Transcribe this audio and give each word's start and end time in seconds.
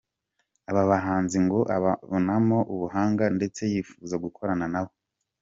Aba 0.69 0.83
bahanzi 0.91 1.37
ngo 1.45 1.59
ababonamo 1.75 2.57
ubuhanga 2.73 3.23
ndetse 3.37 3.61
yifuza 3.73 4.15
gukorana 4.23 4.65
nabo. 4.73 4.91